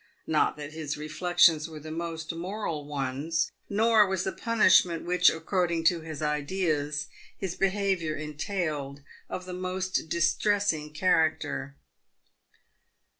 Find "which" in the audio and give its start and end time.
5.05-5.29